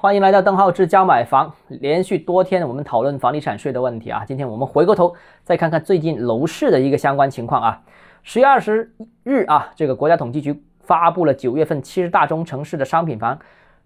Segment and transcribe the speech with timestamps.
[0.00, 1.52] 欢迎来到邓浩志教买房。
[1.66, 7.82] 连续多天我们讨论房地产税的问题啊，今天我们回过头再看看最近楼市的一个相关情况啊。
[8.22, 8.92] 十月二十
[9.24, 13.36] 日啊，这个国家统计局发布了九月份七十大中城市的商品房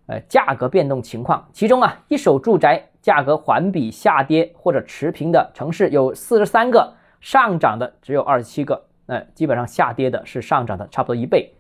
[0.07, 6.93] 呃价格变动情况，其中啊一手住宅价格环比下跌或者持平的城市有四十三个，
[7.23, 11.55] 上涨的只有二十七个，那基本上下跌的是上涨的差不多一倍。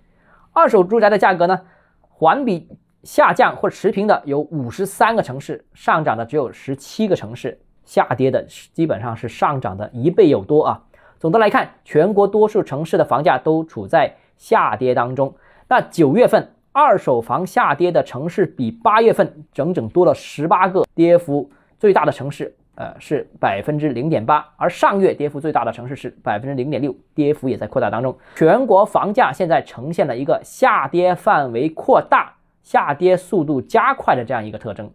[0.52, 1.62] 二手住宅的价格呢，
[2.10, 2.68] 环比。
[3.04, 10.82] 下降或持平的有五十三个城市，上涨的只有十七个城市，下跌的基本上是上涨的一倍有多啊。
[11.18, 15.34] 总的来看，全国多数城市的房价都处在下跌当中。
[15.68, 28.16] 那九月份二手房下跌的城市比八月份整整多了十八个，跌幅最大的城市呃是百分之零点八，而上月跌幅最大的城市是百分之零点六，跌幅也在扩大当中。
[28.34, 32.32] 全国房价现在呈现了一个下跌范围扩大。
[32.62, 34.90] 下跌速度加快的这样一个特征，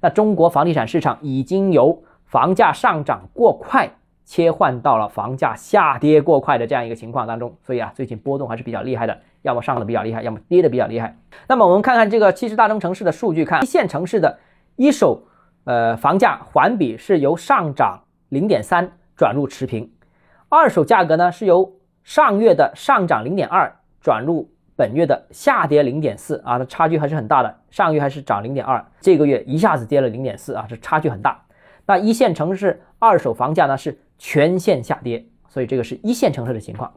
[0.00, 3.90] 那中国房地产市场已经由房价上涨过快
[4.24, 11.16] 切换到了房价下跌过快的这样一个情况当中，所以啊，最近波动还是比较厉害的，要么上的比较厉害，要么跌的比较厉害。
[11.46, 14.38] 那么我们看看这个七十大中城市的数据，看一线城市的
[14.76, 15.22] 一手
[15.64, 19.92] 呃房价环比是由上涨零点三转入持平，
[20.48, 24.53] 二手价格呢是由上月的上涨零点二转入。
[24.76, 27.60] 本月的下跌零点四啊，它差距还是很大的。
[27.70, 31.40] 上个月还是涨零点二，这个月一下子跌了零点四啊，这差距很大。
[31.86, 36.92] 那一线城市二手房价呢是全线下跌，所以这个是一线城市的情况。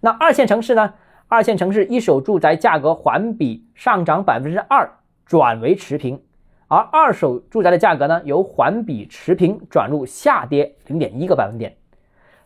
[0.00, 0.94] 那二线城市呢？
[1.28, 4.90] 二线城市一手住宅价格环比上涨百分之二，
[5.26, 6.20] 转为持平，
[6.66, 11.76] 而二手住宅的价格呢由环比持平转入下跌零点一个百分点。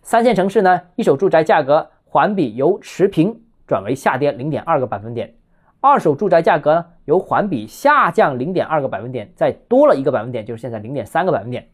[0.02, 3.43] 三线城市呢一手住宅价格环比由持平。
[3.66, 5.34] 转为下跌零点二个百分点，
[5.80, 11.68] 二手住宅价格呢由环比下降零点二个百分点，再多了一个百分点，就是现在零点三个百分点。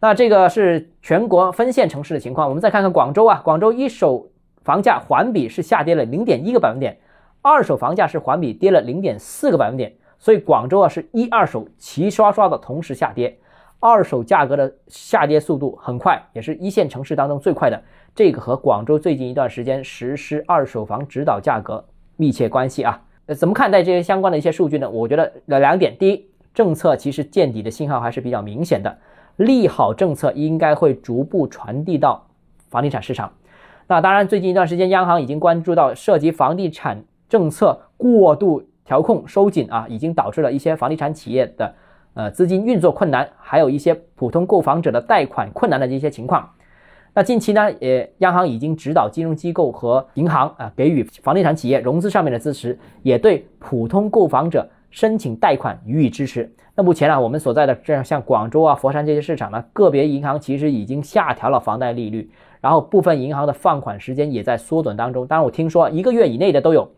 [0.00, 2.48] 那这个是全国分线城市的情况。
[2.48, 4.30] 我们再看看广州啊，广州一手
[4.62, 6.98] 房价环比是下跌了零点一个百分点，
[7.42, 9.94] 二手房价是环比跌了零点四个百分点。
[10.18, 13.38] 所以广州啊是一二手齐刷刷的同时下跌，
[13.80, 17.82] 二手价格的下跌速度很快，也是一线城市当中最快的。
[18.14, 21.84] 这个和广州最近一段时间实施二手房指导价格
[22.16, 23.02] 密切关系啊。
[23.26, 24.90] 呃，怎么看待这些相关的一些数据呢？
[24.90, 28.98] 我觉得有两点：第一，政策其实见底的信号还是比较明显的，
[29.36, 32.26] 利好政策应该会逐步传递到
[32.68, 33.32] 房地产市场。
[33.86, 41.74] 那当然，最近一段时间，央行已经关注到涉及房地产政策过度调控收紧啊，已经导致了一些房地产企业的
[42.14, 46.48] 呃资金运作困难，还有一些普通购房者的贷款困难的这些情况。
[47.12, 56.48] 那近期呢，也央行已经指导金融机构和银行啊，给予房地产企业融资上面的支持，也对普通购房者申请贷款予以支持。
[56.76, 65.26] 那目前呢，我们所在的这样像广州啊、佛山这些市场呢，个别银行其实已经下调了房贷利率，然后部分银行的放款时间也在缩短当中。
[65.26, 66.88] 当然，我听说一个月以内的都有，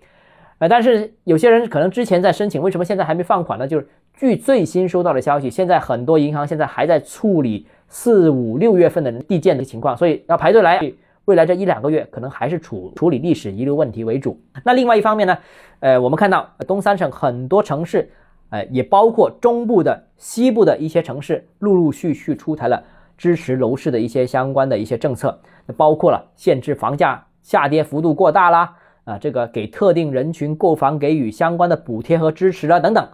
[0.62, 3.66] 呃，但是有些人可能之前在申请，为什么现在还没放款呢？
[3.66, 7.66] 就是据最新收到的消息，现在很多银行现在还在处理。
[7.88, 10.80] 四五六月份的递件的情况，所以要排队来。
[11.24, 14.40] 未来这一两个月可能还是处处理历史遗留问题为主。
[14.64, 15.36] 那另外一方面呢，
[15.80, 18.10] 呃，我们看到东三省很多城市，
[18.50, 22.82] 呃，也包括中部的、西部的一些城市，陆陆续续出台了
[23.18, 25.38] 支持楼市的一些相关的一些政策，
[25.76, 33.08] 包括了限制房价下跌幅度过大啦，啊，这个给特定人群购房给予相关的补贴和支持啊等等。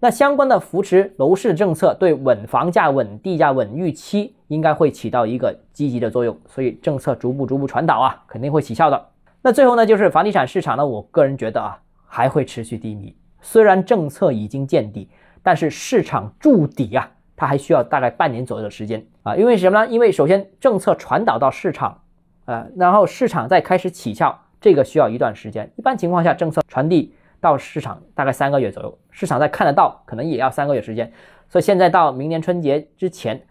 [0.00, 9.08] 那相关的扶持楼市政策对稳房价、稳地价、稳预期应该会起到一个积极的作用，所以政策逐步逐步传导啊，肯定会起效的。
[9.42, 13.14] 那最后呢，就是房地产市场呢，我个人觉得啊，还会持续低迷。
[13.40, 15.08] 虽然政策已经见底，
[15.40, 19.36] 但是市场筑底啊，它还需要大概半年左右的时间啊。
[19.36, 19.86] 因为什么呢？
[19.88, 22.00] 因为首先政策传导到市场，
[22.46, 25.70] 呃，然后市场再开始起效，这个需要一段时间。
[25.76, 27.12] 一般情况下，政策传递。
[27.42, 31.12] 到市场大概三个月左右，市场再看得到，可能也要三个月时间。
[31.48, 33.42] 所以现在到明年春节之前，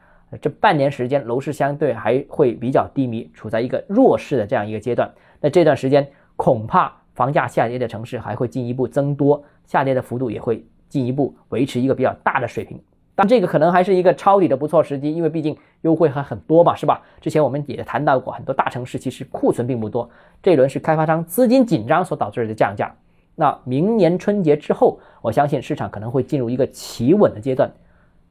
[0.42, 5.14] 这半年时间，楼市相对还会比较低迷，处在一个弱势的这样一个阶段。
[5.42, 12.82] 那这段时间恐怕房价下跌的城市还会进一步增多，下跌的幅度也会进一步维持一个比较大的水平。
[13.22, 17.04] 但这个可能还是一个抄底的不错时机，因为毕竟优惠还很多嘛，是吧？
[17.20, 20.10] 之前我们也谈到过，很多大城市其实库存并不多，
[20.42, 22.92] 这一轮是开发商资金紧张所导致的降价。
[23.36, 27.72] 那明年春节之后，我相信市场可能会进入一个企稳的阶段，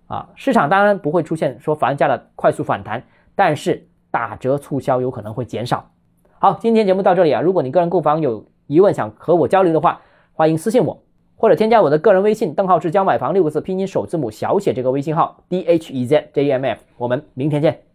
[0.09, 3.01] 啊，市场当然不会出现说房价的快速反弹，
[3.37, 5.89] 但是打折促销有可能会减少。
[6.41, 10.01] 好，今天节目到这里啊，如果你个人购房有疑问想和我交流的话，
[10.33, 11.01] 欢迎私信我。
[11.41, 17.90] 或者添加我的个人微信，邓浩志教买房六个字拼音首字母小写这个微信号 d h e z j m f，我们明天见。